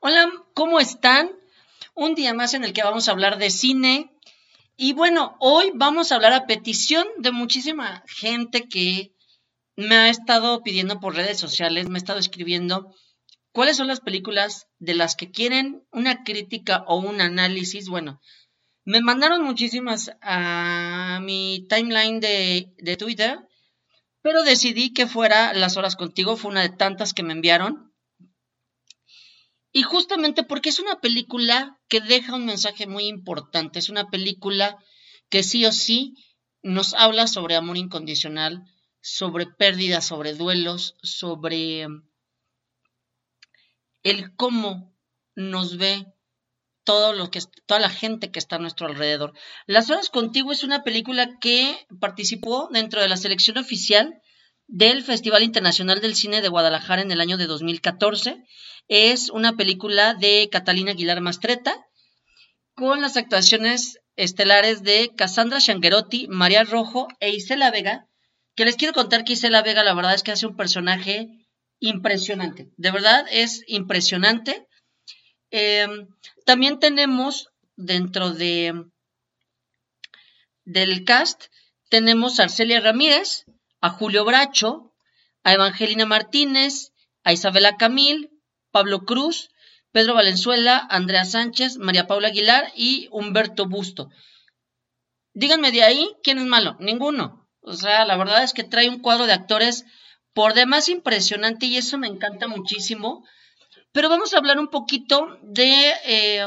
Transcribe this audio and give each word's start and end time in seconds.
Hola, 0.00 0.30
¿cómo 0.54 0.80
están? 0.80 1.30
Un 1.94 2.14
día 2.14 2.34
más 2.34 2.54
en 2.54 2.64
el 2.64 2.72
que 2.72 2.82
vamos 2.82 3.08
a 3.08 3.12
hablar 3.12 3.38
de 3.38 3.50
cine. 3.50 4.12
Y 4.76 4.92
bueno, 4.92 5.36
hoy 5.40 5.72
vamos 5.74 6.12
a 6.12 6.16
hablar 6.16 6.32
a 6.32 6.46
petición 6.46 7.06
de 7.18 7.32
muchísima 7.32 8.02
gente 8.06 8.68
que 8.68 9.12
me 9.76 9.96
ha 9.96 10.08
estado 10.08 10.62
pidiendo 10.62 11.00
por 11.00 11.14
redes 11.14 11.38
sociales, 11.38 11.88
me 11.88 11.96
ha 11.96 11.98
estado 11.98 12.18
escribiendo 12.18 12.94
cuáles 13.52 13.76
son 13.78 13.86
las 13.86 14.00
películas 14.00 14.68
de 14.78 14.94
las 14.94 15.16
que 15.16 15.30
quieren 15.30 15.82
una 15.92 16.24
crítica 16.24 16.84
o 16.86 16.98
un 16.98 17.20
análisis. 17.20 17.88
Bueno, 17.88 18.20
me 18.84 19.00
mandaron 19.00 19.42
muchísimas 19.42 20.12
a 20.20 21.20
mi 21.22 21.66
timeline 21.68 22.20
de, 22.20 22.96
Twitter, 22.98 23.38
pero 24.22 24.42
decidí 24.42 24.92
que 24.92 25.06
fuera 25.06 25.54
Las 25.54 25.76
Horas 25.76 25.96
Contigo, 25.96 26.36
fue 26.36 26.50
una 26.50 26.62
de 26.62 26.68
tantas 26.68 27.14
que 27.14 27.22
me 27.22 27.32
enviaron. 27.32 27.85
Y 29.76 29.82
justamente 29.82 30.42
porque 30.42 30.70
es 30.70 30.80
una 30.80 31.00
película 31.02 31.78
que 31.88 32.00
deja 32.00 32.34
un 32.34 32.46
mensaje 32.46 32.86
muy 32.86 33.04
importante, 33.08 33.78
es 33.78 33.90
una 33.90 34.08
película 34.08 34.82
que 35.28 35.42
sí 35.42 35.66
o 35.66 35.70
sí 35.70 36.14
nos 36.62 36.94
habla 36.94 37.26
sobre 37.26 37.56
amor 37.56 37.76
incondicional, 37.76 38.64
sobre 39.02 39.44
pérdidas, 39.44 40.06
sobre 40.06 40.32
duelos, 40.32 40.96
sobre 41.02 41.88
el 44.02 44.34
cómo 44.36 44.96
nos 45.34 45.76
ve 45.76 46.06
todo 46.84 47.12
lo 47.12 47.30
que 47.30 47.40
toda 47.66 47.78
la 47.78 47.90
gente 47.90 48.30
que 48.30 48.38
está 48.38 48.56
a 48.56 48.60
nuestro 48.60 48.86
alrededor. 48.86 49.34
Las 49.66 49.90
horas 49.90 50.08
contigo 50.08 50.52
es 50.52 50.64
una 50.64 50.84
película 50.84 51.38
que 51.38 51.86
participó 52.00 52.70
dentro 52.72 53.02
de 53.02 53.10
la 53.10 53.18
selección 53.18 53.58
oficial 53.58 54.22
del 54.68 55.02
Festival 55.02 55.42
Internacional 55.42 56.00
del 56.00 56.14
Cine 56.14 56.42
de 56.42 56.48
Guadalajara 56.48 57.02
en 57.02 57.10
el 57.10 57.20
año 57.20 57.36
de 57.36 57.46
2014. 57.46 58.44
Es 58.88 59.30
una 59.30 59.56
película 59.56 60.14
de 60.14 60.48
Catalina 60.50 60.92
Aguilar 60.92 61.20
Mastreta 61.20 61.86
con 62.74 63.00
las 63.00 63.16
actuaciones 63.16 63.98
estelares 64.16 64.82
de 64.82 65.12
Cassandra 65.16 65.58
Shanguerotti, 65.58 66.26
María 66.28 66.64
Rojo 66.64 67.08
e 67.20 67.30
Isela 67.30 67.70
Vega, 67.70 68.06
que 68.54 68.64
les 68.64 68.76
quiero 68.76 68.94
contar 68.94 69.24
que 69.24 69.34
Isela 69.34 69.62
Vega 69.62 69.84
la 69.84 69.94
verdad 69.94 70.14
es 70.14 70.22
que 70.22 70.32
hace 70.32 70.46
un 70.46 70.56
personaje 70.56 71.28
impresionante, 71.80 72.70
de 72.76 72.90
verdad 72.90 73.26
es 73.30 73.62
impresionante. 73.66 74.66
Em, 75.50 76.08
también 76.44 76.78
tenemos 76.78 77.48
dentro 77.76 78.32
de 78.32 78.86
del 80.64 81.04
cast, 81.04 81.44
tenemos 81.88 82.40
a 82.40 82.44
Arcelia 82.44 82.80
Ramírez, 82.80 83.44
a 83.86 83.90
Julio 83.90 84.24
Bracho, 84.24 84.92
a 85.44 85.52
Evangelina 85.52 86.06
Martínez, 86.06 86.92
a 87.22 87.32
Isabela 87.32 87.76
Camil, 87.76 88.30
Pablo 88.72 89.04
Cruz, 89.04 89.50
Pedro 89.92 90.14
Valenzuela, 90.14 90.84
Andrea 90.90 91.24
Sánchez, 91.24 91.78
María 91.78 92.08
Paula 92.08 92.28
Aguilar 92.28 92.72
y 92.74 93.08
Humberto 93.12 93.66
Busto. 93.66 94.10
Díganme 95.34 95.70
de 95.70 95.84
ahí, 95.84 96.10
¿quién 96.24 96.38
es 96.38 96.46
malo? 96.46 96.76
Ninguno. 96.80 97.48
O 97.60 97.74
sea, 97.74 98.04
la 98.04 98.16
verdad 98.16 98.42
es 98.42 98.52
que 98.52 98.64
trae 98.64 98.88
un 98.88 98.98
cuadro 98.98 99.26
de 99.26 99.34
actores 99.34 99.84
por 100.34 100.54
demás 100.54 100.88
impresionante 100.88 101.66
y 101.66 101.76
eso 101.76 101.96
me 101.96 102.08
encanta 102.08 102.48
muchísimo. 102.48 103.24
Pero 103.92 104.08
vamos 104.08 104.34
a 104.34 104.38
hablar 104.38 104.58
un 104.58 104.68
poquito 104.68 105.38
de 105.42 105.92
eh, 106.04 106.46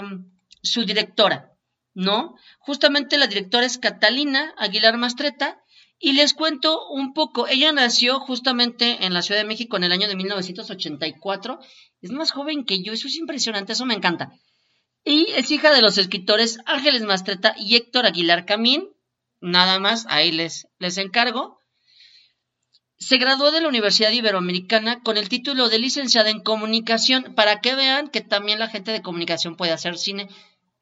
su 0.61 0.83
directora, 0.83 1.53
¿no? 1.93 2.35
Justamente 2.59 3.17
la 3.17 3.27
directora 3.27 3.65
es 3.65 3.77
Catalina 3.77 4.53
Aguilar 4.57 4.97
Mastreta 4.97 5.63
y 5.99 6.13
les 6.13 6.33
cuento 6.33 6.87
un 6.87 7.13
poco, 7.13 7.47
ella 7.47 7.73
nació 7.73 8.19
justamente 8.21 9.05
en 9.05 9.13
la 9.13 9.21
Ciudad 9.21 9.41
de 9.41 9.47
México 9.47 9.75
en 9.75 9.83
el 9.83 9.91
año 9.91 10.07
de 10.07 10.15
1984, 10.15 11.59
es 12.01 12.11
más 12.11 12.31
joven 12.31 12.63
que 12.63 12.81
yo, 12.81 12.93
eso 12.93 13.07
es 13.07 13.17
impresionante, 13.17 13.73
eso 13.73 13.85
me 13.85 13.95
encanta. 13.95 14.31
Y 15.03 15.27
es 15.31 15.51
hija 15.51 15.73
de 15.73 15.81
los 15.81 15.97
escritores 15.97 16.59
Ángeles 16.65 17.03
Mastreta 17.03 17.53
y 17.57 17.75
Héctor 17.75 18.05
Aguilar 18.05 18.45
Camín, 18.45 18.87
nada 19.41 19.79
más, 19.79 20.05
ahí 20.07 20.31
les, 20.31 20.67
les 20.79 20.97
encargo. 20.97 21.59
Se 22.97 23.17
graduó 23.17 23.51
de 23.51 23.61
la 23.61 23.67
Universidad 23.67 24.11
Iberoamericana 24.11 25.01
con 25.01 25.17
el 25.17 25.29
título 25.29 25.67
de 25.67 25.79
licenciada 25.79 26.29
en 26.29 26.41
comunicación, 26.41 27.33
para 27.35 27.59
que 27.59 27.75
vean 27.75 28.09
que 28.09 28.21
también 28.21 28.59
la 28.59 28.69
gente 28.69 28.91
de 28.91 29.01
comunicación 29.01 29.55
puede 29.55 29.73
hacer 29.73 29.97
cine. 29.97 30.29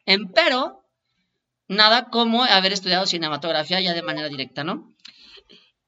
Empero, 0.06 0.83
nada 1.67 2.09
como 2.09 2.44
haber 2.44 2.73
estudiado 2.73 3.06
cinematografía 3.06 3.81
ya 3.81 3.94
de 3.94 4.01
manera 4.01 4.29
directa, 4.29 4.63
¿no? 4.63 4.95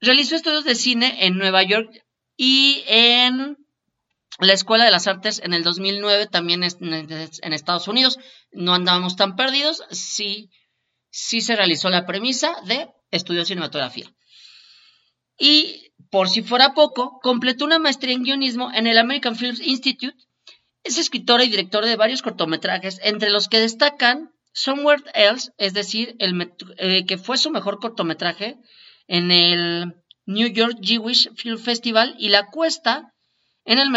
Realizó 0.00 0.36
estudios 0.36 0.64
de 0.64 0.74
cine 0.74 1.26
en 1.26 1.36
Nueva 1.36 1.62
York 1.62 1.90
y 2.36 2.82
en 2.86 3.58
la 4.38 4.52
Escuela 4.54 4.84
de 4.84 4.90
las 4.90 5.06
Artes 5.06 5.40
en 5.44 5.52
el 5.52 5.62
2009, 5.62 6.26
también 6.26 6.62
en 6.64 7.52
Estados 7.52 7.88
Unidos. 7.88 8.18
No 8.50 8.74
andábamos 8.74 9.16
tan 9.16 9.36
perdidos, 9.36 9.82
sí, 9.90 10.50
sí 11.10 11.42
se 11.42 11.56
realizó 11.56 11.90
la 11.90 12.06
premisa 12.06 12.56
de 12.64 12.88
estudios 13.10 13.44
de 13.44 13.54
cinematografía. 13.54 14.10
Y 15.38 15.92
por 16.10 16.28
si 16.28 16.42
fuera 16.42 16.74
poco, 16.74 17.20
completó 17.22 17.64
una 17.64 17.78
maestría 17.78 18.14
en 18.14 18.22
guionismo 18.22 18.70
en 18.72 18.86
el 18.86 18.98
American 18.98 19.36
Film 19.36 19.56
Institute. 19.62 20.16
Es 20.82 20.98
escritora 20.98 21.44
y 21.44 21.50
directora 21.50 21.86
de 21.86 21.96
varios 21.96 22.22
cortometrajes, 22.22 23.00
entre 23.02 23.30
los 23.30 23.48
que 23.48 23.58
destacan 23.58 24.32
Somewhere 24.52 25.02
Else, 25.14 25.52
es 25.58 25.74
decir, 25.74 26.16
el, 26.18 26.52
eh, 26.78 27.04
que 27.06 27.18
fue 27.18 27.38
su 27.38 27.50
mejor 27.50 27.78
cortometraje 27.78 28.56
en 29.10 29.32
el 29.32 29.96
New 30.24 30.46
York 30.46 30.78
Jewish 30.80 31.28
Film 31.34 31.58
Festival 31.58 32.14
y 32.16 32.28
La 32.28 32.46
Cuesta 32.46 33.12
en 33.64 33.80
el 33.80 33.90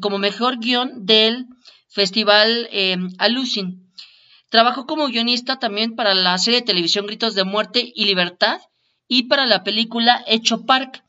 como 0.00 0.18
mejor 0.18 0.60
guion 0.60 1.04
del 1.04 1.46
Festival 1.88 2.68
eh, 2.70 2.96
Alucin. 3.18 3.92
Trabajó 4.48 4.86
como 4.86 5.08
guionista 5.08 5.58
también 5.58 5.96
para 5.96 6.14
la 6.14 6.38
serie 6.38 6.60
de 6.60 6.66
televisión 6.66 7.06
Gritos 7.06 7.34
de 7.34 7.42
Muerte 7.42 7.92
y 7.94 8.04
Libertad 8.04 8.60
y 9.08 9.24
para 9.24 9.44
la 9.46 9.64
película 9.64 10.22
Hecho 10.28 10.64
Park. 10.64 11.04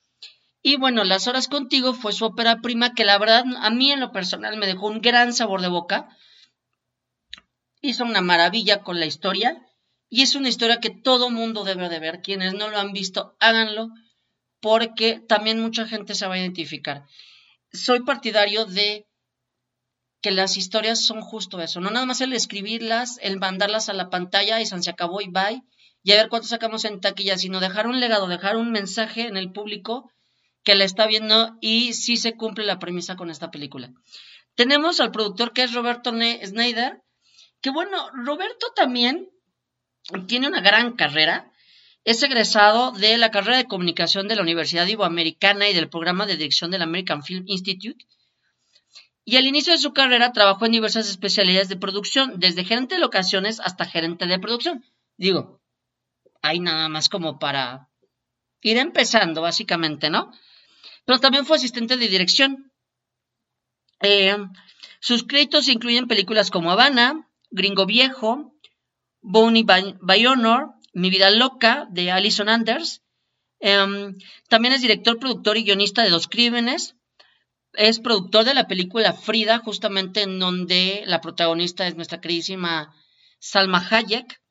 Y 0.64 0.78
bueno, 0.78 1.04
Las 1.04 1.28
Horas 1.28 1.48
Contigo 1.48 1.94
fue 1.94 2.14
su 2.14 2.26
ópera 2.26 2.62
prima 2.62 2.96
que 2.96 3.06
la 3.06 3.20
verdad 3.20 3.46
a 3.60 3.70
mí 3.70 3.92
en 3.92 4.00
lo 4.00 4.12
personal 4.12 4.58
me 4.58 4.66
dejó 4.66 4.88
un 4.88 5.02
gran 5.02 5.34
sabor 5.34 5.62
de 5.62 5.68
boca 5.68 6.10
hizo 7.82 8.06
una 8.06 8.22
maravilla 8.22 8.82
con 8.82 9.00
la 9.00 9.06
historia 9.06 9.62
y 10.14 10.24
es 10.24 10.36
una 10.36 10.50
historia 10.50 10.82
que 10.82 10.90
todo 10.90 11.30
mundo 11.30 11.64
debe 11.64 11.88
de 11.88 12.00
ver. 12.00 12.22
Quienes 12.22 12.54
no 12.54 12.68
lo 12.70 12.78
han 12.78 12.92
visto, 12.92 13.36
háganlo 13.40 13.90
porque 14.60 15.22
también 15.28 15.60
mucha 15.60 15.88
gente 15.88 16.14
se 16.14 16.28
va 16.28 16.36
a 16.36 16.40
identificar. 16.40 17.06
Soy 17.72 18.02
partidario 18.02 18.66
de 18.66 19.08
que 20.22 20.32
las 20.32 20.58
historias 20.58 21.04
son 21.04 21.22
justo 21.22 21.62
eso, 21.62 21.80
no 21.80 21.90
nada 21.90 22.06
más 22.06 22.22
el 22.22 22.34
escribirlas, 22.34 23.18
el 23.24 23.40
mandarlas 23.40 23.90
a 23.90 23.94
la 23.94 24.10
pantalla 24.10 24.62
y 24.62 24.66
se 24.68 24.90
acabó 24.90 25.22
y 25.22 25.30
bye, 25.30 25.64
y 26.04 26.12
a 26.12 26.18
ver 26.18 26.30
cuánto 26.30 26.48
sacamos 26.48 26.86
en 26.86 27.00
taquilla, 27.00 27.38
sino 27.38 27.60
dejar 27.60 27.88
un 27.88 28.00
legado, 28.00 28.28
dejar 28.28 28.58
un 28.58 28.72
mensaje 28.72 29.28
en 29.28 29.38
el 29.38 29.52
público 29.52 30.12
que 30.64 30.76
la 30.76 30.84
está 30.84 31.08
viendo 31.08 31.58
y 31.62 31.94
sí 31.94 32.18
se 32.18 32.36
cumple 32.36 32.66
la 32.66 32.80
premisa 32.80 33.16
con 33.16 33.32
esta 33.32 33.50
película. 33.50 33.94
Tenemos 34.56 35.00
al 35.00 35.12
productor 35.12 35.54
que 35.54 35.64
es 35.64 35.74
Roberto 35.74 36.12
Snyder, 36.12 37.02
que 37.62 37.72
bueno, 37.72 38.10
Roberto 38.14 38.68
también 38.76 39.30
tiene 40.28 40.48
una 40.48 40.62
gran 40.62 40.94
carrera. 40.94 41.52
Es 42.04 42.24
egresado 42.24 42.92
de 42.92 43.18
la 43.18 43.30
carrera 43.30 43.58
de 43.58 43.68
comunicación 43.68 44.28
de 44.28 44.36
la 44.36 44.42
Universidad 44.42 44.88
Iberoamericana 44.88 45.70
y 45.70 45.74
del 45.74 45.90
programa 45.90 46.26
de 46.26 46.38
dirección 46.38 46.72
del 46.72 46.82
American 46.82 47.24
Film 47.24 47.44
Institute. 47.48 48.06
Y 49.24 49.38
al 49.38 49.46
inicio 49.46 49.74
de 49.74 49.80
su 49.80 49.94
carrera 49.94 50.34
trabajó 50.34 50.66
en 50.66 50.72
diversas 50.72 51.08
especialidades 51.08 51.70
de 51.70 51.78
producción, 51.78 52.40
desde 52.40 52.66
gerente 52.66 52.96
de 52.96 53.02
locaciones 53.02 53.60
hasta 53.60 53.86
gerente 53.86 54.26
de 54.26 54.40
producción. 54.40 54.84
Digo, 55.16 55.62
hay 56.42 56.60
nada 56.60 56.90
más 56.90 57.08
como 57.08 57.38
para 57.38 57.88
ir 58.62 58.78
empezando, 58.78 59.42
básicamente, 59.42 60.10
¿no? 60.10 60.32
Pero 61.06 61.20
también 61.20 61.46
fue 61.46 61.58
asistente 61.58 61.98
de 61.98 62.08
dirección. 62.08 62.72
Eh, 64.02 64.38
sus 65.00 65.24
créditos 65.24 65.68
incluyen 65.68 66.08
películas 66.08 66.50
como 66.50 66.72
Habana, 66.72 67.28
Gringo 67.52 67.86
Viejo, 67.86 68.56
Bonnie 69.22 69.64
by, 69.64 70.26
Honor, 70.26 70.74
Mi 70.94 71.10
Vida 71.10 71.30
Loca, 71.30 71.88
de 71.92 72.12
Alison 72.12 72.50
Anders. 72.50 73.02
Em, 73.60 74.18
también 74.50 74.74
es 74.74 74.82
director, 74.82 75.20
productor 75.20 75.58
y 75.58 75.64
guionista 75.64 76.04
de 76.04 76.10
Dos 76.10 76.28
Crímenes. 76.28 76.96
Es 77.74 78.00
productor 78.00 78.44
de 78.44 78.54
la 78.54 78.68
película 78.68 79.14
Frida, 79.14 79.60
justamente 79.60 80.24
en 80.24 80.40
donde 80.40 81.04
la 81.06 81.22
protagonista 81.22 81.88
es 81.88 81.96
nuestra 81.96 82.20
queridísima 82.20 82.94
Salma 83.40 83.86
Hayek. 83.90 84.42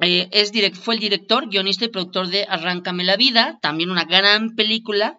Eh, 0.00 0.28
es 0.30 0.52
fue 0.78 0.94
el 0.94 1.00
director, 1.00 1.48
guionista 1.48 1.86
y 1.86 1.88
productor 1.88 2.28
de 2.28 2.44
Arráncame 2.48 3.02
la 3.02 3.16
Vida, 3.16 3.58
también 3.62 3.90
una 3.90 4.04
gran 4.04 4.54
película. 4.54 5.18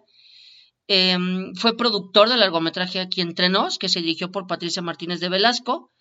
Em, 0.86 1.54
fue 1.54 1.76
productor 1.76 2.28
del 2.28 2.40
largometraje 2.40 3.00
Aquí 3.00 3.20
entre 3.20 3.48
nos, 3.48 3.78
que 3.78 3.88
se 3.88 4.00
dirigió 4.00 4.30
por 4.30 4.46
Patricia 4.46 4.80
Martínez 4.80 5.20
de 5.20 5.28
Velasco. 5.28 5.92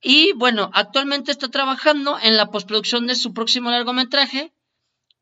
Y 0.00 0.32
bueno, 0.32 0.70
actualmente 0.72 1.30
está 1.30 1.48
trabajando 1.48 2.18
en 2.22 2.36
la 2.36 2.50
postproducción 2.50 3.06
de 3.06 3.14
su 3.14 3.34
próximo 3.34 3.70
largometraje, 3.70 4.52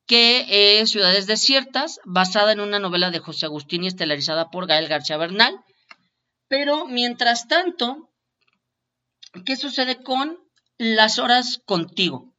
que 0.06 0.80
es 0.80 0.90
Ciudades 0.90 1.26
Desiertas, 1.26 2.00
basada 2.04 2.52
en 2.52 2.60
una 2.60 2.78
novela 2.78 3.10
de 3.10 3.18
José 3.18 3.46
Agustín 3.46 3.84
y 3.84 3.88
estelarizada 3.88 4.50
por 4.50 4.66
Gael 4.66 4.88
García 4.88 5.16
Bernal. 5.16 5.58
Pero 6.48 6.86
mientras 6.86 7.48
tanto, 7.48 8.10
¿qué 9.44 9.56
sucede 9.56 10.02
con 10.02 10.38
las 10.78 11.18
horas 11.18 11.60
contigo? 11.66 12.34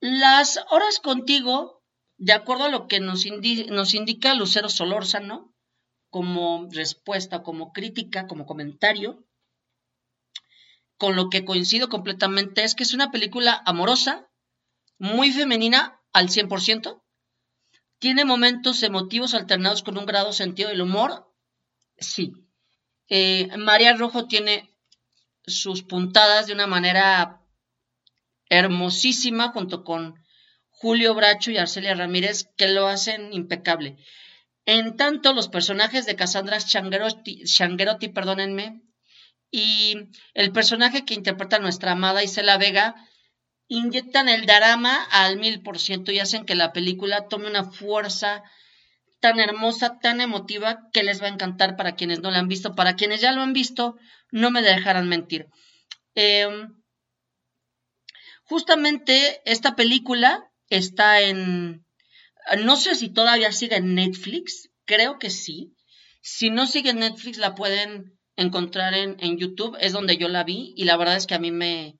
Las 0.00 0.60
horas 0.70 1.00
contigo, 1.00 1.82
de 2.16 2.32
acuerdo 2.32 2.64
a 2.64 2.70
lo 2.70 2.86
que 2.86 3.00
nos, 3.00 3.24
nos 3.68 3.94
indica 3.94 4.34
Lucero 4.34 4.68
Solórzano, 4.68 5.52
como 6.10 6.68
respuesta, 6.70 7.42
como 7.42 7.72
crítica, 7.72 8.26
como 8.28 8.46
comentario, 8.46 9.24
con 11.04 11.16
lo 11.16 11.28
que 11.28 11.44
coincido 11.44 11.90
completamente 11.90 12.64
es 12.64 12.74
que 12.74 12.82
es 12.82 12.94
una 12.94 13.10
película 13.10 13.62
amorosa, 13.66 14.26
muy 14.96 15.30
femenina 15.32 16.00
al 16.14 16.30
100%, 16.30 17.02
tiene 17.98 18.24
momentos 18.24 18.82
emotivos 18.82 19.34
alternados 19.34 19.82
con 19.82 19.98
un 19.98 20.06
grado 20.06 20.32
sentido 20.32 20.70
del 20.70 20.80
humor, 20.80 21.30
sí. 21.98 22.32
Eh, 23.10 23.54
María 23.58 23.92
Rojo 23.92 24.28
tiene 24.28 24.70
sus 25.46 25.82
puntadas 25.82 26.46
de 26.46 26.54
una 26.54 26.66
manera 26.66 27.42
hermosísima 28.48 29.48
junto 29.48 29.84
con 29.84 30.14
Julio 30.70 31.14
Bracho 31.14 31.50
y 31.50 31.58
Arcelia 31.58 31.94
Ramírez 31.94 32.48
que 32.56 32.68
lo 32.68 32.86
hacen 32.86 33.30
impecable. 33.34 33.98
En 34.64 34.96
tanto, 34.96 35.34
los 35.34 35.48
personajes 35.48 36.06
de 36.06 36.16
Cassandra 36.16 36.60
Shangerotti, 36.60 38.08
perdónenme, 38.08 38.80
y 39.56 40.08
el 40.34 40.50
personaje 40.50 41.04
que 41.04 41.14
interpreta 41.14 41.60
nuestra 41.60 41.92
amada 41.92 42.24
Isela 42.24 42.58
Vega 42.58 42.96
inyectan 43.68 44.28
el 44.28 44.46
drama 44.46 45.04
al 45.12 45.38
mil 45.38 45.62
por 45.62 45.78
ciento 45.78 46.10
y 46.10 46.18
hacen 46.18 46.44
que 46.44 46.56
la 46.56 46.72
película 46.72 47.28
tome 47.28 47.48
una 47.48 47.62
fuerza 47.62 48.42
tan 49.20 49.38
hermosa, 49.38 50.00
tan 50.00 50.20
emotiva, 50.20 50.80
que 50.92 51.04
les 51.04 51.22
va 51.22 51.26
a 51.26 51.30
encantar 51.30 51.76
para 51.76 51.94
quienes 51.94 52.18
no 52.18 52.32
la 52.32 52.40
han 52.40 52.48
visto. 52.48 52.74
Para 52.74 52.96
quienes 52.96 53.20
ya 53.20 53.30
lo 53.30 53.42
han 53.42 53.52
visto, 53.52 53.94
no 54.32 54.50
me 54.50 54.60
dejarán 54.60 55.08
mentir. 55.08 55.46
Em, 56.16 56.74
justamente 58.42 59.40
esta 59.44 59.76
película 59.76 60.50
está 60.68 61.20
en 61.20 61.86
no 62.58 62.74
sé 62.74 62.96
si 62.96 63.08
todavía 63.08 63.52
sigue 63.52 63.76
en 63.76 63.94
Netflix, 63.94 64.68
creo 64.84 65.20
que 65.20 65.30
sí. 65.30 65.76
Si 66.22 66.50
no 66.50 66.66
sigue 66.66 66.90
en 66.90 66.98
Netflix, 66.98 67.38
la 67.38 67.54
pueden 67.54 68.18
encontrar 68.36 68.94
en, 68.94 69.38
YouTube, 69.38 69.76
es 69.80 69.92
donde 69.92 70.16
yo 70.16 70.28
la 70.28 70.44
vi 70.44 70.74
y 70.76 70.84
la 70.84 70.96
verdad 70.96 71.16
es 71.16 71.26
que 71.26 71.34
a 71.34 71.38
mí 71.38 71.50
me, 71.50 71.98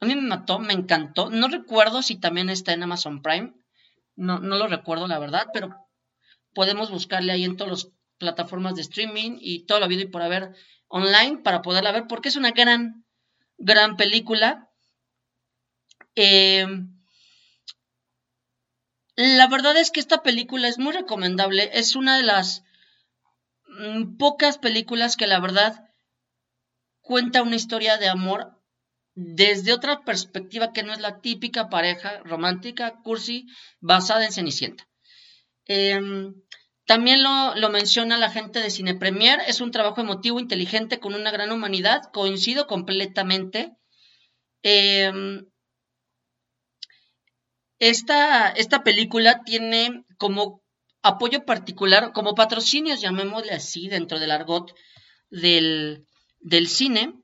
a 0.00 0.06
mí 0.06 0.14
me 0.14 0.22
mató, 0.22 0.58
me 0.58 0.72
encantó. 0.72 1.30
No 1.30 1.48
recuerdo 1.48 2.02
si 2.02 2.16
también 2.16 2.50
está 2.50 2.72
en 2.72 2.82
Amazon 2.82 3.22
Prime, 3.22 3.54
no, 4.16 4.38
no 4.38 4.56
lo 4.56 4.66
recuerdo 4.66 5.06
la 5.06 5.18
verdad, 5.18 5.46
pero 5.52 5.74
podemos 6.54 6.90
buscarle 6.90 7.32
ahí 7.32 7.44
en 7.44 7.56
todas 7.56 7.84
las 7.84 7.92
plataformas 8.18 8.74
de 8.74 8.82
streaming 8.82 9.38
y 9.40 9.64
todo 9.64 9.78
lo 9.78 9.86
habido 9.86 10.02
y 10.02 10.08
por 10.08 10.22
haber 10.22 10.54
online 10.88 11.38
para 11.38 11.62
poderla 11.62 11.92
ver 11.92 12.06
porque 12.06 12.28
es 12.28 12.36
una 12.36 12.50
gran, 12.50 13.06
gran 13.56 13.96
película. 13.96 14.68
Eh, 16.16 16.66
la 19.16 19.46
verdad 19.48 19.76
es 19.76 19.90
que 19.90 20.00
esta 20.00 20.22
película 20.22 20.68
es 20.68 20.78
muy 20.78 20.92
recomendable. 20.92 21.70
Es 21.72 21.94
una 21.94 22.16
de 22.16 22.24
las 22.24 22.64
pocas 24.18 24.58
películas 24.58 25.16
que 25.16 25.26
la 25.26 25.40
verdad 25.40 25.84
cuenta 27.00 27.42
una 27.42 27.56
historia 27.56 27.96
de 27.96 28.08
amor 28.08 28.60
desde 29.14 29.72
otra 29.72 30.04
perspectiva 30.04 30.72
que 30.72 30.82
no 30.82 30.92
es 30.92 31.00
la 31.00 31.20
típica 31.20 31.68
pareja 31.68 32.20
romántica, 32.24 33.00
cursi, 33.02 33.46
basada 33.80 34.24
en 34.24 34.32
Cenicienta. 34.32 34.88
Em, 35.66 36.34
también 36.86 37.22
lo, 37.22 37.54
lo, 37.54 37.70
menciona 37.70 38.16
la 38.16 38.30
gente 38.30 38.60
de 38.60 38.70
Cine 38.70 38.94
Premier. 38.94 39.40
Es 39.46 39.60
un 39.60 39.70
trabajo 39.70 40.00
emotivo, 40.00 40.40
inteligente, 40.40 41.00
con 41.00 41.14
una 41.14 41.30
gran 41.30 41.52
humanidad. 41.52 42.02
Coincido 42.12 42.66
completamente. 42.66 43.72
Eh, 44.62 45.12
esta, 47.80 48.48
esta 48.50 48.84
película 48.84 49.42
tiene 49.42 50.04
como 50.18 50.59
apoyo 51.02 51.44
particular, 51.44 52.12
como 52.12 52.34
patrocinios, 52.34 53.00
llamémosle 53.00 53.52
así, 53.52 53.88
dentro 53.88 54.18
del 54.18 54.30
argot 54.30 54.74
del, 55.30 56.06
cine, 56.66 57.14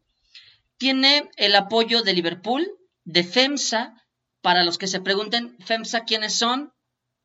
tiene 0.78 1.30
el 1.36 1.54
apoyo 1.54 2.02
de 2.02 2.14
Liverpool, 2.14 2.66
de 3.04 3.24
FEMSA, 3.24 3.94
para 4.40 4.64
los 4.64 4.78
que 4.78 4.86
se 4.86 5.00
pregunten, 5.00 5.56
FEMSA, 5.64 6.04
¿quiénes 6.04 6.34
son? 6.34 6.72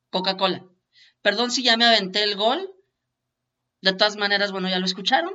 Coca-Cola. 0.10 0.66
Perdón 1.22 1.52
si 1.52 1.64
ya 1.64 1.78
me 1.78 1.86
aventé 1.86 2.24
el 2.24 2.36
gol. 2.36 2.74
De 3.82 3.94
todas 3.94 4.16
maneras, 4.16 4.52
bueno, 4.52 4.70
ya 4.70 4.80
lo 4.80 4.86
escucharon. 4.86 5.34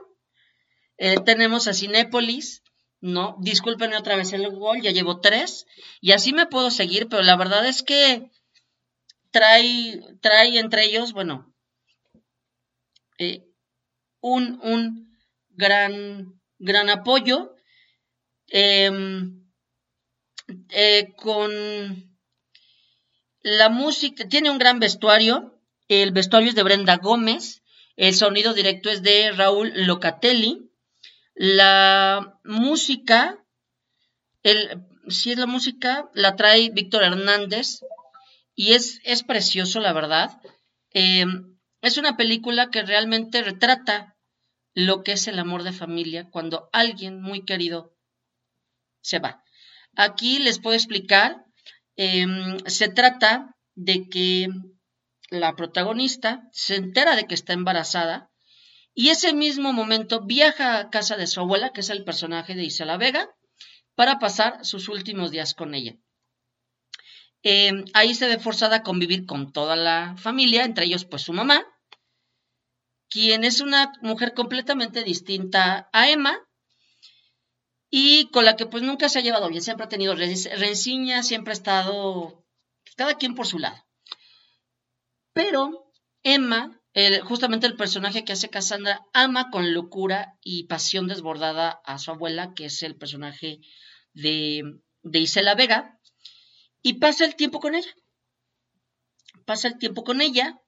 Eh, 0.98 1.16
tenemos 1.24 1.68
a 1.68 1.74
Cinépolis, 1.74 2.62
no, 3.00 3.36
discúlpenme 3.40 3.96
otra 3.96 4.16
vez 4.16 4.32
el 4.32 4.48
gol, 4.50 4.80
ya 4.80 4.90
llevo 4.90 5.20
tres. 5.20 5.66
Y 6.00 6.12
así 6.12 6.32
me 6.32 6.46
puedo 6.46 6.70
seguir, 6.70 7.08
pero 7.08 7.22
la 7.22 7.36
verdad 7.36 7.66
es 7.66 7.82
que 7.82 8.30
trae, 9.36 10.00
trae 10.22 10.58
entre 10.58 10.86
ellos, 10.86 11.12
bueno, 11.12 11.54
eh, 13.18 13.44
un, 14.20 14.58
un 14.62 15.14
gran, 15.50 16.40
gran 16.58 16.88
apoyo. 16.88 17.54
Em, 18.48 19.44
eh, 20.70 21.12
con 21.16 21.50
la 23.42 23.68
música, 23.68 24.26
tiene 24.26 24.50
un 24.50 24.56
gran 24.56 24.78
vestuario. 24.78 25.60
El 25.88 26.12
vestuario 26.12 26.48
es 26.48 26.54
de 26.54 26.62
Brenda 26.62 26.96
Gómez. 26.96 27.62
El 27.96 28.14
sonido 28.14 28.54
directo 28.54 28.88
es 28.88 29.02
de 29.02 29.32
Raúl 29.32 29.70
Locatelli. 29.74 30.70
La 31.34 32.40
música, 32.42 33.44
el, 34.42 34.82
si 35.08 35.32
es 35.32 35.38
la 35.38 35.46
música, 35.46 36.08
la 36.14 36.36
trae 36.36 36.70
Víctor 36.70 37.02
Hernández 37.02 37.80
y 38.56 38.72
es, 38.72 39.00
es 39.04 39.22
precioso, 39.22 39.78
la 39.80 39.92
verdad. 39.92 40.40
Em, 40.90 41.58
es 41.82 41.98
una 41.98 42.16
película 42.16 42.70
que 42.70 42.82
realmente 42.82 43.42
retrata 43.42 44.16
lo 44.74 45.04
que 45.04 45.12
es 45.12 45.28
el 45.28 45.38
amor 45.38 45.62
de 45.62 45.72
familia 45.72 46.28
cuando 46.30 46.68
alguien 46.72 47.20
muy 47.20 47.44
querido 47.44 47.94
se 49.02 49.18
va. 49.18 49.44
Aquí 49.94 50.38
les 50.38 50.58
puedo 50.58 50.74
explicar, 50.74 51.44
em, 51.96 52.58
se 52.66 52.88
trata 52.88 53.54
de 53.74 54.08
que 54.08 54.48
la 55.30 55.54
protagonista 55.54 56.48
se 56.52 56.76
entera 56.76 57.14
de 57.14 57.26
que 57.26 57.34
está 57.34 57.52
embarazada 57.52 58.30
y 58.94 59.10
ese 59.10 59.34
mismo 59.34 59.74
momento 59.74 60.24
viaja 60.24 60.78
a 60.78 60.88
casa 60.88 61.16
de 61.16 61.26
su 61.26 61.40
abuela, 61.40 61.72
que 61.72 61.80
es 61.80 61.90
el 61.90 62.04
personaje 62.04 62.54
de 62.54 62.64
Isela 62.64 62.96
Vega, 62.96 63.28
para 63.94 64.18
pasar 64.18 64.64
sus 64.64 64.88
últimos 64.88 65.30
días 65.30 65.52
con 65.52 65.74
ella. 65.74 65.96
Eh, 67.48 67.84
ahí 67.94 68.12
se 68.12 68.26
ve 68.26 68.40
forzada 68.40 68.78
a 68.78 68.82
convivir 68.82 69.24
con 69.24 69.52
toda 69.52 69.76
la 69.76 70.16
familia, 70.18 70.64
entre 70.64 70.86
ellos 70.86 71.04
pues 71.04 71.22
su 71.22 71.32
mamá, 71.32 71.64
quien 73.08 73.44
es 73.44 73.60
una 73.60 73.92
mujer 74.02 74.34
completamente 74.34 75.04
distinta 75.04 75.88
a 75.92 76.10
Emma 76.10 76.36
y 77.88 78.28
con 78.30 78.44
la 78.44 78.56
que 78.56 78.66
pues 78.66 78.82
nunca 78.82 79.08
se 79.08 79.20
ha 79.20 79.22
llevado 79.22 79.48
bien, 79.48 79.62
siempre 79.62 79.86
ha 79.86 79.88
tenido 79.88 80.16
rencillas, 80.16 81.28
siempre 81.28 81.52
ha 81.52 81.60
estado 81.60 82.44
pues, 82.82 82.96
cada 82.96 83.14
quien 83.14 83.36
por 83.36 83.46
su 83.46 83.60
lado. 83.60 83.80
Pero 85.32 85.92
Emma 86.24 86.82
justamente 87.22 87.68
el 87.68 87.76
personaje 87.76 88.24
que 88.24 88.32
hace 88.32 88.50
Cassandra 88.50 89.06
ama 89.12 89.50
con 89.52 89.72
locura 89.72 90.36
y 90.42 90.64
pasión 90.64 91.06
desbordada 91.06 91.80
a 91.84 91.98
su 91.98 92.10
abuela, 92.10 92.54
que 92.54 92.64
es 92.64 92.82
el 92.82 92.96
personaje 92.96 93.60
de, 94.14 94.64
de 95.02 95.18
Isela 95.20 95.54
Vega, 95.54 95.95
y 96.86 96.94
pasa 96.94 97.24
el 97.24 97.34
tiempo 97.34 97.60
con 97.60 97.74
ella. 97.74 97.90
Pasa 99.44 99.68
el 99.68 99.78
tiempo 99.78 100.04
con 100.04 100.20
ella. 100.20 100.60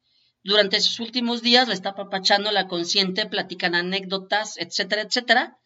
Durante 0.42 0.80
sus 0.80 1.00
últimos 1.00 1.42
días 1.42 1.68
la 1.68 1.74
está 1.74 1.94
papachando, 1.94 2.50
la 2.50 2.68
consciente, 2.68 3.26
platican 3.26 3.74
anécdotas, 3.74 4.56
etcétera, 4.58 5.02
etcétera. 5.02 5.58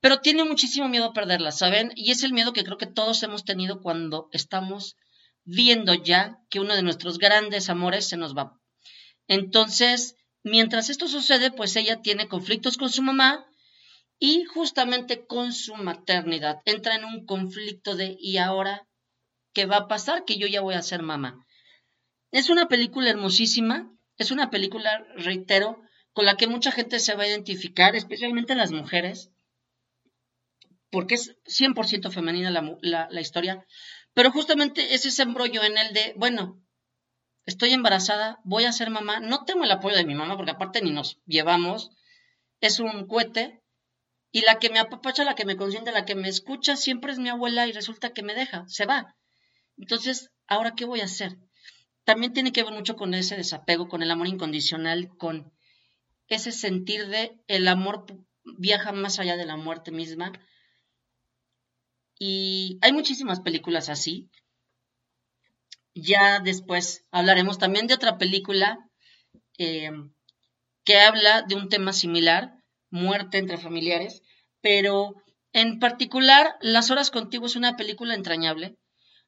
Pero 0.00 0.20
tiene 0.20 0.44
muchísimo 0.44 0.88
miedo 0.88 1.06
a 1.06 1.12
perderla, 1.12 1.52
¿saben? 1.52 1.92
Y 1.94 2.10
es 2.10 2.22
el 2.22 2.32
miedo 2.32 2.52
que 2.52 2.64
creo 2.64 2.78
que 2.78 2.86
todos 2.86 3.22
hemos 3.22 3.44
tenido 3.44 3.80
cuando 3.80 4.28
estamos 4.32 4.96
viendo 5.44 5.94
ya 5.94 6.38
que 6.50 6.60
uno 6.60 6.74
de 6.74 6.82
nuestros 6.82 7.18
grandes 7.18 7.68
amores 7.68 8.08
se 8.08 8.16
nos 8.16 8.36
va 8.36 8.58
entonces, 9.28 10.16
mientras 10.42 10.90
esto 10.90 11.08
sucede, 11.08 11.50
pues 11.50 11.76
ella 11.76 12.02
tiene 12.02 12.28
conflictos 12.28 12.76
con 12.76 12.90
su 12.90 13.02
mamá 13.02 13.46
y 14.18 14.44
justamente 14.44 15.26
con 15.26 15.52
su 15.52 15.74
maternidad. 15.74 16.60
Entra 16.64 16.96
en 16.96 17.04
un 17.04 17.24
conflicto 17.24 17.96
de 17.96 18.16
¿y 18.18 18.36
ahora 18.38 18.86
qué 19.52 19.66
va 19.66 19.76
a 19.76 19.88
pasar? 19.88 20.24
Que 20.24 20.38
yo 20.38 20.46
ya 20.46 20.60
voy 20.60 20.74
a 20.74 20.82
ser 20.82 21.02
mamá. 21.02 21.46
Es 22.30 22.50
una 22.50 22.68
película 22.68 23.10
hermosísima, 23.10 23.92
es 24.16 24.30
una 24.30 24.50
película, 24.50 25.04
reitero, 25.16 25.82
con 26.12 26.26
la 26.26 26.36
que 26.36 26.46
mucha 26.46 26.72
gente 26.72 26.98
se 26.98 27.14
va 27.14 27.24
a 27.24 27.28
identificar, 27.28 27.96
especialmente 27.96 28.54
las 28.54 28.72
mujeres, 28.72 29.30
porque 30.90 31.14
es 31.14 31.36
100% 31.44 32.10
femenina 32.10 32.50
la, 32.50 33.08
la, 33.10 33.20
historia, 33.20 33.66
pero 34.12 34.30
justamente 34.30 34.94
es 34.94 35.06
ese 35.06 35.22
embrollo 35.22 35.62
en 35.64 35.78
el 35.78 35.94
de, 35.94 36.12
bueno, 36.16 36.62
estoy 37.46 37.72
embarazada, 37.72 38.40
voy 38.44 38.64
a 38.64 38.72
ser 38.72 38.90
mamá, 38.90 39.20
no 39.20 39.44
tengo 39.44 39.64
el 39.64 39.70
apoyo 39.70 39.96
de 39.96 40.04
mi 40.04 40.14
mamá 40.14 40.36
porque 40.36 40.52
aparte 40.52 40.82
ni 40.82 40.90
nos 40.90 41.18
llevamos, 41.24 41.90
es 42.60 42.78
un 42.78 43.06
cohete 43.06 43.62
y 44.30 44.42
la 44.42 44.58
que 44.58 44.70
me 44.70 44.78
apapacha, 44.78 45.24
la 45.24 45.34
que 45.34 45.46
me 45.46 45.56
consiente, 45.56 45.92
la 45.92 46.04
que 46.04 46.14
me 46.14 46.28
escucha 46.28 46.76
siempre 46.76 47.12
es 47.12 47.18
mi 47.18 47.30
abuela 47.30 47.66
y 47.66 47.72
resulta 47.72 48.12
que 48.12 48.22
me 48.22 48.34
deja, 48.34 48.64
se 48.68 48.84
va. 48.84 49.16
Entonces, 49.76 50.30
¿ahora 50.46 50.74
qué 50.76 50.84
voy 50.84 51.00
a 51.00 51.04
hacer? 51.04 51.38
También 52.04 52.32
tiene 52.32 52.52
que 52.52 52.64
ver 52.64 52.72
mucho 52.72 52.96
con 52.96 53.14
ese 53.14 53.36
desapego, 53.36 53.88
con 53.88 54.02
el 54.02 54.10
amor 54.10 54.26
incondicional, 54.26 55.08
con 55.16 55.52
ese 56.28 56.52
sentir 56.52 57.06
de 57.08 57.38
el 57.46 57.68
amor 57.68 58.06
viaja 58.44 58.92
más 58.92 59.18
allá 59.18 59.36
de 59.36 59.46
la 59.46 59.56
muerte 59.56 59.90
misma. 59.90 60.32
Y 62.18 62.78
hay 62.82 62.92
muchísimas 62.92 63.40
películas 63.40 63.88
así. 63.88 64.30
Ya 65.94 66.40
después 66.40 67.04
hablaremos 67.10 67.58
también 67.58 67.86
de 67.86 67.94
otra 67.94 68.18
película 68.18 68.78
eh, 69.58 69.90
que 70.84 71.00
habla 71.00 71.42
de 71.42 71.54
un 71.54 71.68
tema 71.68 71.92
similar, 71.92 72.54
muerte 72.90 73.38
entre 73.38 73.58
familiares, 73.58 74.22
pero 74.60 75.14
en 75.52 75.78
particular 75.78 76.56
Las 76.60 76.90
Horas 76.90 77.10
Contigo 77.10 77.46
es 77.46 77.56
una 77.56 77.76
película 77.76 78.14
entrañable. 78.14 78.76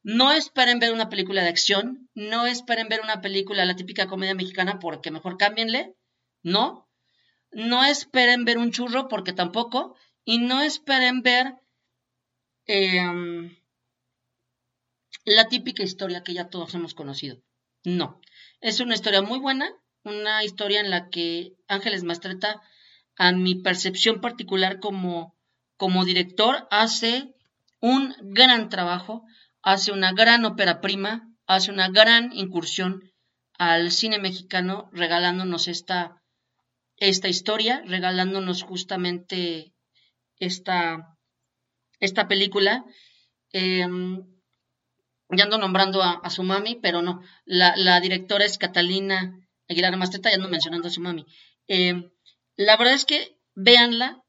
No 0.05 0.31
esperen 0.31 0.77
ver 0.77 0.93
una 0.93 1.09
película 1.09 1.41
de 1.41 1.49
acción, 1.49 2.11
no 2.13 2.45
esperen 2.45 2.89
ver 2.89 3.01
una 3.01 3.21
película, 3.21 3.65
la 3.65 3.75
típica 3.75 4.05
comedia 4.05 4.35
mexicana, 4.35 4.77
porque 4.77 5.09
mejor 5.09 5.35
cámbienle, 5.35 5.95
no. 6.43 6.87
No 7.49 7.83
esperen 7.83 8.45
ver 8.45 8.59
un 8.59 8.71
churro, 8.71 9.07
porque 9.07 9.33
tampoco. 9.33 9.97
Y 10.23 10.37
no 10.37 10.61
esperen 10.61 11.23
ver 11.23 11.55
em, 12.67 13.57
la 15.25 15.47
típica 15.47 15.81
historia 15.81 16.21
que 16.21 16.35
ya 16.35 16.49
todos 16.49 16.75
hemos 16.75 16.93
conocido. 16.93 17.41
No. 17.83 18.21
Es 18.61 18.79
una 18.81 18.93
historia 18.93 19.23
muy 19.23 19.39
buena, 19.39 19.73
una 20.03 20.43
historia 20.43 20.81
en 20.81 20.91
la 20.91 21.09
que 21.09 21.55
Ángeles 21.67 22.03
Mastreta 22.03 22.61
a 23.17 23.31
mi 23.31 23.55
percepción 23.55 24.21
particular 24.21 24.79
como, 24.79 25.35
como 25.77 26.05
director, 26.05 26.67
hace 26.69 27.33
un 27.79 28.15
gran 28.21 28.69
trabajo, 28.69 29.25
hace 29.65 29.91
una 29.91 30.13
gran 30.13 30.45
ópera 30.45 30.79
prima, 30.79 31.27
hace 31.47 31.71
una 31.71 31.89
gran 31.89 32.31
incursión 32.31 33.11
al 33.57 33.91
cine 33.91 34.19
mexicano 34.19 34.89
regalándonos 34.93 35.67
esta, 35.67 36.21
esta 36.97 37.27
historia, 37.27 37.81
regalándonos 37.85 38.61
justamente 38.61 39.73
esta, 40.37 41.17
esta 41.99 42.27
película. 42.27 42.85
Em, 43.51 44.23
ya 45.29 45.45
ando 45.45 45.57
nombrando 45.57 46.03
a, 46.03 46.29
su 46.29 46.43
mami, 46.43 46.75
pero 46.75 47.01
no, 47.01 47.21
la, 47.45 47.75
la, 47.75 47.99
directora 47.99 48.45
es 48.45 48.59
Catalina 48.59 49.33
Aguilar 49.67 49.97
Mastreta, 49.97 50.29
ya 50.29 50.35
ando 50.35 50.47
mencionando 50.47 50.89
a 50.89 50.91
su 50.91 51.01
mami. 51.01 51.25
Em, 51.67 52.11
la 52.55 52.77
verdad 52.77 52.93
es 52.93 53.05
que 53.05 53.35
véanla, 53.55 54.21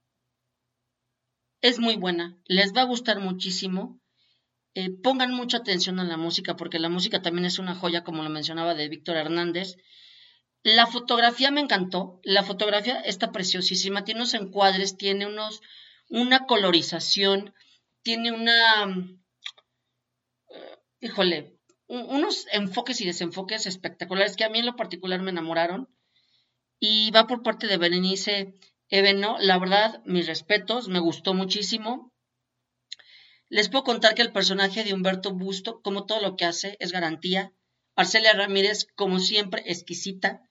es 1.61 1.79
muy 1.79 1.97
buena, 1.97 2.39
les 2.47 2.73
va 2.75 2.83
a 2.83 2.87
gustar 2.87 3.21
muchísimo. 3.21 4.01
Eh, 4.79 4.91
pongan 4.91 5.33
mucha 5.33 5.57
atención 5.57 5.99
a 6.01 6.05
la 6.05 6.19
música, 6.19 6.55
porque 6.55 6.79
la 6.79 6.91
música 6.91 7.23
también 7.23 7.47
es 7.47 7.59
una 7.59 7.75
joya, 7.75 8.05
como 8.05 8.23
lo 8.23 8.29
mencionaba, 8.29 8.75
de 8.75 8.91
Víctor 8.91 9.17
Hernández. 9.17 9.79
La 10.63 10.87
fotografía 10.87 11.51
me 11.51 11.63
encantó, 11.63 12.21
la 12.23 12.43
fotografía 12.43 13.01
está 13.01 13.33
preciosísima, 13.33 14.05
tiene 14.05 14.21
unos 14.21 14.35
encuadres, 14.35 14.99
tiene 14.99 15.25
unos, 15.25 15.63
una 16.11 16.45
colorización, 16.45 17.55
tiene 18.03 18.33
una, 18.33 18.85
eh, 20.51 20.79
híjole, 21.01 21.59
unos 21.87 22.47
enfoques 22.53 23.01
y 23.01 23.07
desenfoques 23.07 23.65
espectaculares 23.67 24.37
que 24.37 24.45
a 24.45 24.51
mí 24.51 24.59
en 24.59 24.67
lo 24.67 24.77
particular 24.77 25.23
me 25.23 25.31
enamoraron 25.31 25.89
y 26.79 27.11
va 27.13 27.27
por 27.27 27.43
parte 27.43 27.67
de 27.67 27.79
Berenice 27.79 28.53
Eveno. 28.91 29.39
La 29.41 29.59
verdad, 29.59 30.03
mis 30.05 30.27
respetos, 30.27 30.89
me 30.89 30.99
gustó 30.99 31.33
muchísimo. 31.33 32.13
Les 33.49 33.69
puedo 33.69 33.85
contar 33.85 34.15
que 34.15 34.23
el 34.23 34.33
personaje 34.33 34.85
de 34.85 34.93
Humberto 34.93 35.33
Busto, 35.33 35.81
como 35.83 36.07
todo 36.07 36.21
lo 36.21 36.37
que 36.37 36.45
hace, 36.45 36.77
es 36.81 36.93
garantía. 36.93 37.53
Arcelia 37.95 38.33
Ramírez, 38.33 38.87
como 38.95 39.19
siempre, 39.19 39.63
exquisita. 39.67 40.43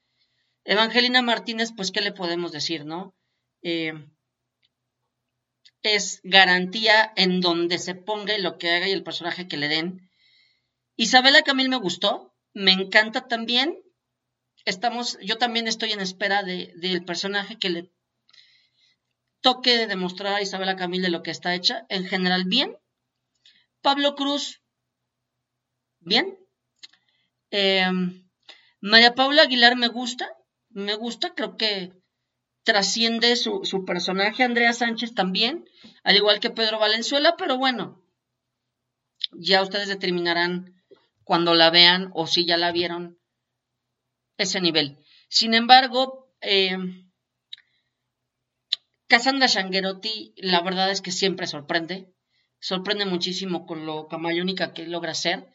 Evangelina 0.63 1.21
Martínez, 1.21 1.71
pues, 1.75 1.91
¿qué 1.91 2.01
le 2.01 2.11
podemos 2.11 2.51
decir, 2.51 2.85
no? 2.85 3.15
Eh, 3.61 3.93
es 5.83 6.21
garantía 6.23 7.13
en 7.15 7.41
donde 7.41 7.77
se 7.77 7.95
ponga 7.95 8.35
y 8.35 8.41
lo 8.41 8.57
que 8.57 8.71
haga 8.71 8.87
y 8.87 8.91
el 8.91 9.03
personaje 9.03 9.47
que 9.47 9.57
le 9.57 9.67
den. 9.67 10.09
Isabela 10.95 11.43
Camil 11.43 11.69
me 11.69 11.77
gustó, 11.77 12.33
me 12.53 12.71
encanta 12.71 13.27
también 13.27 13.77
estamos, 14.65 15.17
yo 15.21 15.37
también 15.37 15.67
estoy 15.67 15.93
en 15.93 16.01
espera 16.01 16.43
del 16.43 17.05
personaje 17.05 17.57
que 17.57 17.69
le 17.69 17.91
toque 19.41 19.87
demostrar 19.87 20.33
a 20.33 20.41
Isabela 20.41 20.75
Camille 20.75 21.03
de 21.03 21.09
lo 21.09 21.23
que 21.23 21.31
está 21.31 21.53
hecha. 21.53 21.85
En 21.89 22.05
general, 22.05 22.45
bien. 22.45 22.75
Pablo 23.85 24.15
Cruz, 24.15 24.63
bien. 25.99 26.25
Em, 27.51 28.27
María 28.81 29.13
Paula 29.13 29.43
Aguilar 29.43 29.75
me 29.75 29.89
gusta, 29.89 30.27
me 30.69 30.95
gusta, 30.95 31.35
creo 31.35 31.55
que 31.55 31.93
trasciende 32.63 33.35
su, 33.35 33.63
su, 33.63 33.85
personaje. 33.85 34.41
Andrea 34.41 34.73
Sánchez 34.73 35.13
también, 35.13 35.65
al 36.03 36.15
igual 36.15 36.39
que 36.39 36.49
Pedro 36.49 36.79
Valenzuela, 36.79 37.35
pero 37.37 37.59
bueno, 37.59 38.03
ya 39.33 39.61
ustedes 39.61 39.87
determinarán 39.87 40.83
cuando 41.23 41.53
la 41.53 41.69
vean 41.69 42.09
o 42.15 42.25
si 42.25 42.43
ya 42.43 42.57
la 42.57 42.71
vieron 42.71 43.19
ese 44.37 44.61
nivel. 44.61 44.97
Sin 45.29 45.53
embargo, 45.53 46.33
eh, 46.41 46.75
Cassandra 49.05 49.47
la 50.37 50.61
verdad 50.61 50.89
es 50.89 51.01
que 51.01 51.11
siempre 51.11 51.45
sorprende. 51.45 52.14
Sorprende 52.65 53.05
muchísimo 53.05 53.67
con 53.67 53.85
lo 53.85 54.07
camayónica 54.07 54.73
que 54.73 54.87
logra 54.87 55.13
ser. 55.13 55.45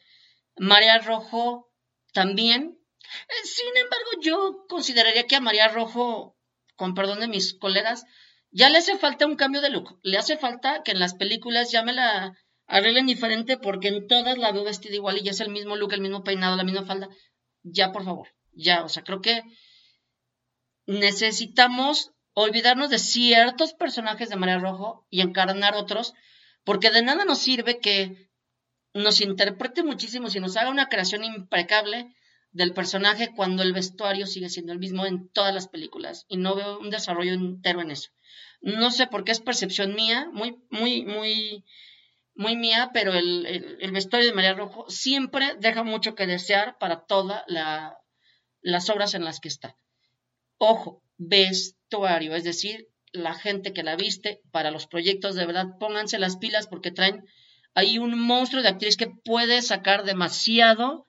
María 0.55 0.97
Rojo 0.99 1.69
también. 2.13 2.79
Eh, 3.27 3.45
sin 3.45 3.75
embargo, 3.75 4.11
yo 4.21 4.65
consideraría 4.69 5.27
que 5.27 5.35
a 5.35 5.41
María 5.41 5.67
Rojo, 5.67 6.37
con 6.77 6.95
perdón 6.95 7.19
de 7.19 7.27
mis 7.27 7.53
colegas, 7.53 8.05
ya 8.49 8.69
le 8.69 8.77
hace 8.77 8.97
falta 8.97 9.25
un 9.25 9.35
cambio 9.35 9.59
de 9.59 9.71
look. 9.71 9.99
Le 10.03 10.17
hace 10.17 10.37
falta 10.37 10.83
que 10.83 10.91
en 10.91 10.99
las 10.99 11.13
películas 11.13 11.69
ya 11.69 11.83
me 11.83 11.91
la 11.91 12.37
arreglen 12.65 13.07
diferente 13.07 13.57
porque 13.57 13.89
en 13.89 14.07
todas 14.07 14.37
la 14.37 14.53
veo 14.53 14.63
vestida 14.63 14.95
igual 14.95 15.17
y 15.17 15.23
ya 15.23 15.31
es 15.31 15.41
el 15.41 15.49
mismo 15.49 15.75
look, 15.75 15.91
el 15.91 15.99
mismo 15.99 16.23
peinado, 16.23 16.55
la 16.55 16.63
misma 16.63 16.85
falda. 16.85 17.09
Ya, 17.61 17.91
por 17.91 18.05
favor. 18.05 18.29
Ya, 18.53 18.85
o 18.85 18.87
sea, 18.87 19.03
creo 19.03 19.19
que 19.19 19.43
necesitamos 20.85 22.13
olvidarnos 22.31 22.89
de 22.89 22.99
ciertos 22.99 23.73
personajes 23.73 24.29
de 24.29 24.37
María 24.37 24.59
Rojo 24.59 25.05
y 25.09 25.19
encarnar 25.19 25.75
otros, 25.75 26.13
porque 26.63 26.91
de 26.91 27.01
nada 27.01 27.25
nos 27.25 27.39
sirve 27.39 27.79
que 27.79 28.29
nos 28.93 29.21
interprete 29.21 29.83
muchísimo 29.83 30.29
si 30.29 30.39
nos 30.39 30.57
haga 30.57 30.69
una 30.69 30.89
creación 30.89 31.23
impecable 31.23 32.13
del 32.51 32.73
personaje 32.73 33.31
cuando 33.33 33.63
el 33.63 33.73
vestuario 33.73 34.27
sigue 34.27 34.49
siendo 34.49 34.73
el 34.73 34.79
mismo 34.79 35.05
en 35.05 35.29
todas 35.29 35.53
las 35.53 35.67
películas 35.67 36.25
y 36.27 36.37
no 36.37 36.55
veo 36.55 36.79
un 36.79 36.89
desarrollo 36.89 37.33
entero 37.33 37.81
en 37.81 37.91
eso. 37.91 38.09
No 38.61 38.91
sé 38.91 39.07
por 39.07 39.23
qué 39.23 39.31
es 39.31 39.39
percepción 39.39 39.95
mía, 39.95 40.29
muy, 40.31 40.57
muy, 40.69 41.03
muy, 41.03 41.63
muy 42.35 42.55
mía, 42.55 42.91
pero 42.93 43.13
el, 43.13 43.91
vestuario 43.91 44.29
de 44.29 44.35
María 44.35 44.53
Rojo 44.53 44.85
siempre 44.89 45.55
deja 45.59 45.83
mucho 45.83 46.13
que 46.13 46.27
desear 46.27 46.77
para 46.77 47.05
toda 47.05 47.43
la, 47.47 47.97
las 48.61 48.89
obras 48.89 49.13
en 49.13 49.23
las 49.23 49.39
que 49.39 49.47
está. 49.47 49.77
Ojo, 50.57 51.01
vestuario, 51.17 52.35
es 52.35 52.43
decir, 52.43 52.90
la 53.13 53.33
gente 53.33 53.73
que 53.73 53.83
la 53.83 53.95
viste 53.95 54.41
para 54.51 54.71
los 54.71 54.87
proyectos, 54.87 55.35
de 55.35 55.45
verdad, 55.45 55.67
pónganse 55.79 56.19
las 56.19 56.37
pilas 56.37 56.67
porque 56.67 56.91
traen 56.91 57.25
ahí 57.73 57.97
un 57.97 58.19
monstruo 58.19 58.61
de 58.61 58.69
actriz 58.69 58.97
que 58.97 59.11
puede 59.23 59.61
sacar 59.61 60.03
demasiado 60.03 61.07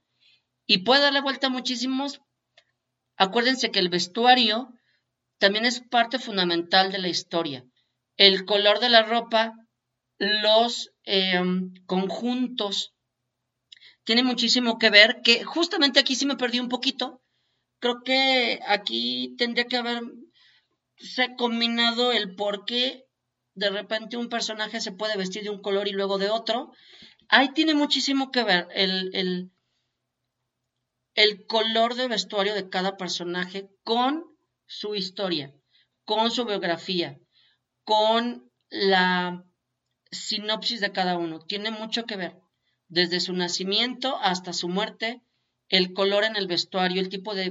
y 0.66 0.78
puede 0.78 1.02
darle 1.02 1.21
vuelta 1.21 1.49
a 1.49 1.50
muchísimos. 1.50 2.21
Acuérdense 3.16 3.71
que 3.71 3.78
el 3.78 3.88
vestuario 3.88 4.68
también 5.38 5.64
es 5.64 5.80
parte 5.80 6.18
fundamental 6.18 6.92
de 6.92 6.99
la 6.99 7.09
historia. 7.09 7.64
El 8.16 8.44
color 8.44 8.78
de 8.78 8.88
la 8.88 9.02
ropa, 9.02 9.54
los 10.18 10.90
em, 11.04 11.73
conjuntos, 11.87 12.94
tiene 14.04 14.23
muchísimo 14.23 14.78
que 14.78 14.90
ver, 14.90 15.21
que 15.23 15.44
justamente 15.44 16.00
aquí 16.00 16.14
sí 16.14 16.26
me 16.26 16.37
perdí 16.37 16.61
un 16.61 16.68
poquito, 16.68 17.23
creo 17.80 18.02
que 18.04 18.61
aquí 18.66 19.35
tendría 19.37 19.66
que 19.66 19.76
haberse 21.02 21.35
combinado 21.37 22.12
el 22.12 22.35
por 22.35 22.64
qué 22.64 23.06
de 23.54 23.71
repente 23.71 24.16
un 24.16 24.28
personaje 24.28 24.80
se 24.80 24.92
puede 24.92 25.16
vestir 25.16 25.42
de 25.42 25.50
un 25.50 25.61
color 25.61 25.88
y 25.88 25.92
luego 25.92 26.18
de 26.18 26.30
otro. 26.30 26.73
Ahí 27.28 27.52
tiene 27.52 27.75
muchísimo 27.75 28.30
que 28.30 28.44
ver 28.44 28.68
el, 28.73 29.11
el, 29.14 29.50
el 31.14 31.47
color 31.47 31.94
de 31.94 32.09
vestuario 32.09 32.54
de 32.54 32.68
cada 32.68 32.97
personaje 32.97 33.68
con 33.85 34.25
su 34.66 34.94
historia, 34.94 35.52
con 36.04 36.30
su 36.30 36.44
biografía, 36.44 37.18
con 37.85 38.50
la 38.71 39.44
sinopsis 40.11 40.80
de 40.80 40.92
cada 40.92 41.18
uno. 41.18 41.40
Tiene 41.40 41.71
mucho 41.71 42.04
que 42.04 42.16
ver, 42.16 42.37
desde 42.88 43.21
su 43.21 43.32
nacimiento 43.32 44.16
hasta 44.18 44.52
su 44.52 44.68
muerte, 44.68 45.21
el 45.73 45.95
color 45.95 46.25
en 46.25 46.37
el 46.37 46.47
vestuario, 46.47 47.00
el 47.00 47.09
tipo 47.09 47.35
de, 47.35 47.50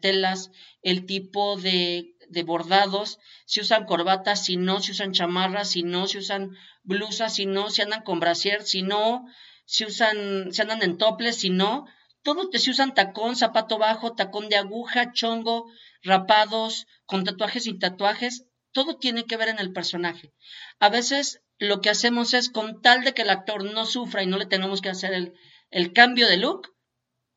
telas, 0.00 0.52
el 0.82 1.04
tipo 1.04 1.56
de, 1.56 2.14
bordados, 2.44 3.18
si 3.44 3.60
usan 3.60 3.86
corbatas, 3.86 4.44
si 4.44 4.56
no, 4.56 4.78
si 4.80 4.92
usan 4.92 5.10
chamarras, 5.10 5.72
si 5.72 5.82
no, 5.82 6.06
si 6.06 6.18
usan 6.18 6.56
blusas, 6.84 7.34
si 7.34 7.44
no, 7.44 7.68
si 7.68 7.82
andan 7.82 8.02
con 8.02 8.20
brasier, 8.20 8.62
si 8.62 8.82
no, 8.82 9.26
si 9.64 9.84
usan, 9.84 10.52
si 10.52 10.62
andan 10.62 10.80
en 10.84 10.96
toples, 10.96 11.38
si 11.38 11.50
no, 11.50 11.86
todo, 12.22 12.48
si 12.52 12.70
usan 12.70 12.94
tacón, 12.94 13.34
zapato 13.34 13.78
bajo, 13.78 14.14
tacón 14.14 14.48
de 14.48 14.56
aguja, 14.56 15.12
chongo, 15.12 15.66
rapados, 16.04 16.86
con 17.04 17.24
tatuajes 17.24 17.66
y 17.66 17.76
tatuajes, 17.76 18.46
todo 18.70 18.96
tiene 18.96 19.24
que 19.24 19.36
ver 19.36 19.48
en 19.48 19.58
el 19.58 19.72
personaje. 19.72 20.32
A 20.78 20.88
veces 20.88 21.42
lo 21.58 21.80
que 21.80 21.90
hacemos 21.90 22.32
es, 22.32 22.48
con 22.48 22.80
tal 22.80 23.02
de 23.02 23.12
que 23.12 23.22
el 23.22 23.30
actor 23.30 23.64
no 23.64 23.86
sufra 23.86 24.22
y 24.22 24.28
no 24.28 24.38
le 24.38 24.46
tengamos 24.46 24.82
que 24.82 24.90
hacer 24.90 25.12
el, 25.12 25.34
el 25.72 25.92
cambio 25.92 26.28
de 26.28 26.36
look, 26.36 26.75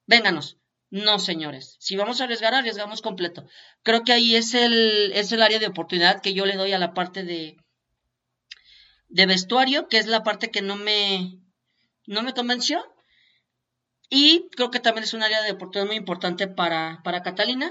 vénganos. 0.09 0.57
No, 0.89 1.19
señores. 1.19 1.77
Si 1.79 1.95
vamos 1.95 2.19
a 2.19 2.23
arriesgar, 2.23 2.53
arriesgamos 2.55 3.01
completo. 3.01 3.45
Creo 3.83 4.03
que 4.03 4.11
ahí 4.11 4.35
es 4.35 4.55
el, 4.55 5.11
es 5.13 5.31
el 5.31 5.43
área 5.43 5.59
de 5.59 5.67
oportunidad 5.67 6.21
que 6.21 6.33
yo 6.33 6.45
le 6.47 6.55
doy 6.55 6.73
a 6.73 6.79
la 6.79 6.95
parte 6.95 7.23
de, 7.23 7.57
de 9.07 9.25
vestuario, 9.27 9.87
que 9.87 9.99
es 9.99 10.07
la 10.07 10.23
parte 10.23 10.49
que 10.49 10.63
no 10.63 10.75
me, 10.75 11.39
no 12.07 12.23
me 12.23 12.33
convenció. 12.33 12.83
Y 14.09 14.49
creo 14.55 14.71
que 14.71 14.79
también 14.79 15.03
es 15.03 15.13
un 15.13 15.21
área 15.21 15.43
de 15.43 15.51
oportunidad 15.51 15.85
muy 15.85 15.97
importante 15.97 16.47
para, 16.47 17.01
para 17.03 17.21
Catalina 17.21 17.69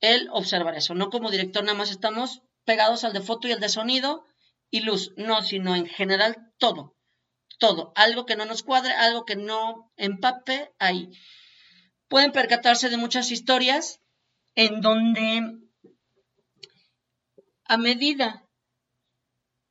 el 0.00 0.28
observar 0.32 0.74
eso. 0.74 0.94
No 0.94 1.10
como 1.10 1.30
director 1.30 1.62
nada 1.62 1.78
más 1.78 1.92
estamos 1.92 2.42
pegados 2.64 3.04
al 3.04 3.12
de 3.12 3.20
foto 3.20 3.46
y 3.46 3.52
al 3.52 3.60
de 3.60 3.68
sonido 3.68 4.24
y 4.68 4.80
luz. 4.80 5.12
No, 5.16 5.42
sino 5.42 5.76
en 5.76 5.86
general 5.86 6.36
todo. 6.58 6.96
Todo. 7.60 7.92
Algo 7.94 8.26
que 8.26 8.34
no 8.34 8.46
nos 8.46 8.64
cuadre, 8.64 8.92
algo 8.94 9.24
que 9.24 9.36
no 9.36 9.92
empape, 9.96 10.72
ahí 10.80 11.10
pueden 12.08 12.32
percatarse 12.32 12.88
de 12.88 12.96
muchas 12.96 13.30
historias 13.30 14.00
en 14.54 14.80
donde 14.80 15.58
a 17.64 17.76
medida 17.76 18.44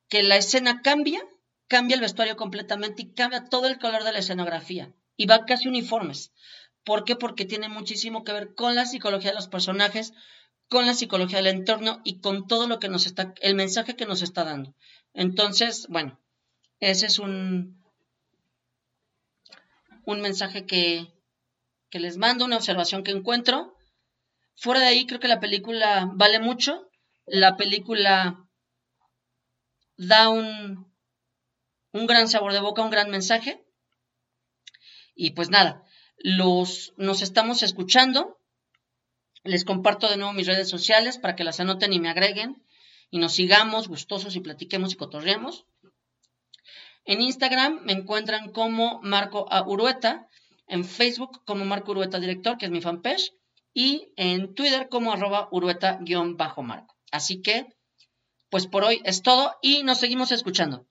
que 0.08 0.24
la 0.24 0.38
escena 0.38 0.82
cambia, 0.82 1.22
cambia 1.68 1.96
el 1.96 2.02
vestuario 2.02 2.38
completamente 2.38 3.02
y 3.02 3.14
cambia 3.14 3.46
todo 3.46 3.68
el 3.68 3.80
color 3.80 4.04
de 4.04 4.14
la 4.14 4.20
escenografía 4.20 4.94
y 5.18 5.26
va 5.26 5.46
casi 5.46 5.68
uniformes. 5.68 6.32
¿Por 6.84 7.04
qué? 7.04 7.16
Porque 7.16 7.44
tiene 7.44 7.68
muchísimo 7.68 8.24
que 8.24 8.32
ver 8.32 8.56
con 8.56 8.76
la 8.76 8.86
psicología 8.86 9.32
de 9.32 9.36
los 9.36 9.50
personajes, 9.50 10.14
con 10.70 10.86
la 10.86 10.94
psicología 10.94 11.40
del 11.40 11.48
entorno 11.48 12.00
y 12.06 12.20
con 12.20 12.48
todo 12.48 12.68
lo 12.68 12.80
que 12.80 12.88
nos 12.88 13.06
está, 13.08 13.34
el 13.42 13.56
mensaje 13.56 13.96
que 13.96 14.06
nos 14.06 14.22
está 14.22 14.46
dando. 14.46 14.74
Entonces, 15.14 15.88
bueno, 15.90 16.18
ese 16.80 17.08
es 17.08 17.20
un, 17.20 17.84
un 20.06 20.22
mensaje 20.22 20.66
que, 20.66 21.12
que 21.90 22.00
les 22.00 22.18
mando, 22.18 22.46
una 22.46 22.58
observación 22.58 23.04
que 23.04 23.12
encuentro. 23.12 23.76
Fuera 24.56 24.80
de 24.82 24.88
ahí, 24.88 25.06
creo 25.06 25.20
que 25.20 25.28
la 25.28 25.40
película 25.40 26.10
vale 26.14 26.40
mucho. 26.40 26.90
La 27.26 27.58
película 27.58 28.48
da 29.98 30.30
un, 30.30 30.94
un 31.92 32.08
gran 32.08 32.28
sabor 32.28 32.54
de 32.54 32.60
boca, 32.60 32.82
un 32.82 32.90
gran 32.90 33.10
mensaje. 33.10 33.64
Y 35.16 35.32
pues 35.32 35.50
nada, 35.50 35.84
los, 36.18 36.94
nos 36.98 37.22
estamos 37.22 37.64
escuchando. 37.64 38.40
Les 39.44 39.66
comparto 39.66 40.10
de 40.10 40.18
nuevo 40.18 40.34
mis 40.34 40.48
redes 40.48 40.70
sociales 40.70 41.18
para 41.18 41.36
que 41.36 41.44
las 41.44 41.60
anoten 41.60 41.94
y 41.94 42.00
me 42.00 42.10
agreguen 42.10 42.64
y 43.10 43.20
nos 43.20 43.34
sigamos 43.34 43.88
gustosos 43.88 44.36
y 44.36 44.42
platiquemos 44.42 44.94
y 44.94 44.98
cotorreemos. 44.98 45.66
En 47.06 47.22
Instagram 47.22 47.80
me 47.84 47.94
encuentran 47.94 48.52
como 48.52 49.00
Marco 49.02 49.46
A. 49.50 49.64
En 50.68 50.86
Facebook 50.86 51.44
como 51.46 51.66
Marco 51.66 51.92
Urueta 51.92 52.20
Director, 52.20 52.58
que 52.58 52.66
es 52.66 52.72
mi 52.72 52.82
fanpage, 52.82 53.34
y 53.74 54.12
en 54.16 54.54
Twitter 54.54 54.90
como 54.90 55.12
arroba 55.12 55.50
urueta-marco. 55.52 56.96
Así 57.12 57.42
que, 57.42 57.68
pues 58.50 58.68
por 58.68 58.84
hoy 58.84 59.02
es 59.04 59.22
todo 59.22 59.56
y 59.62 59.84
nos 59.84 60.00
seguimos 60.00 60.32
escuchando. 60.32 60.88